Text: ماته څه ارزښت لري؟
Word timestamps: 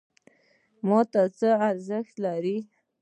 ماته 0.87 1.21
څه 1.37 1.49
ارزښت 1.69 2.15
لري؟ 2.25 2.57